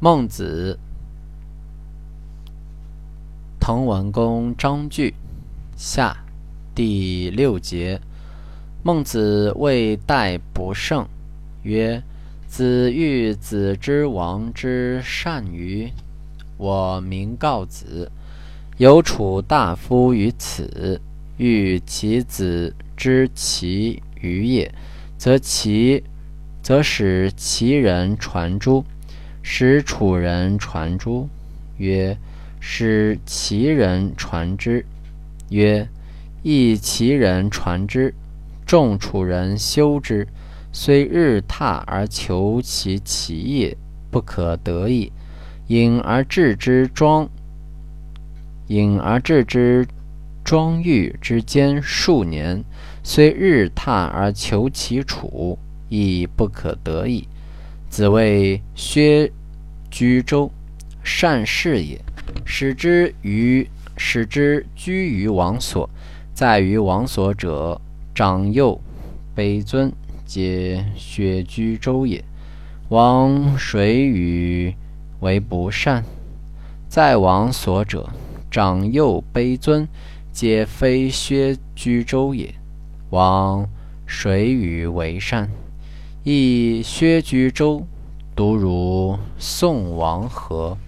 [0.00, 0.78] 孟子，
[3.58, 5.12] 滕文公章句
[5.76, 6.16] 下
[6.72, 8.00] 第六节。
[8.84, 11.04] 孟子谓代不胜，
[11.64, 12.00] 曰
[12.46, 15.90] ：“子欲子之王之善于？
[16.56, 18.08] 我明告子，
[18.76, 21.00] 有楚大夫于此，
[21.38, 24.72] 欲其子知其于也，
[25.16, 26.04] 则其
[26.62, 28.84] 则使其人传诸。”
[29.50, 31.26] 使楚人传诸，
[31.78, 32.16] 曰
[32.60, 34.84] ：“使其人传之。”
[35.48, 35.88] 曰
[36.44, 38.14] ：“亦其人传之，
[38.66, 40.28] 众楚人修之，
[40.70, 43.76] 虽日踏而求其其也，
[44.10, 45.10] 不可得矣。
[45.68, 47.26] 隐而治之庄，
[48.66, 49.84] 隐而治之
[50.44, 52.62] 庄欲之间数年，
[53.02, 57.26] 虽日踏而求其楚，亦不可得矣。”
[57.88, 59.32] 子谓薛。
[59.90, 60.50] 居周，
[61.02, 62.00] 善事也。
[62.44, 65.88] 使之于使之居于王所，
[66.34, 67.80] 在于王所者，
[68.14, 68.80] 长幼
[69.34, 69.92] 卑尊，
[70.26, 72.22] 皆薛居周也。
[72.90, 74.74] 王谁与
[75.20, 76.04] 为不善？
[76.88, 78.08] 在王所者，
[78.50, 79.88] 长幼卑尊，
[80.32, 82.54] 皆非薛居周也。
[83.10, 83.68] 王
[84.06, 85.50] 谁与为善？
[86.24, 87.86] 亦薛居周。
[88.38, 90.78] 独如宋王何？